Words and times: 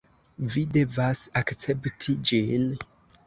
Vi 0.53 0.61
devas 0.77 1.21
akcepti 1.43 2.17
ĝin. 2.31 2.65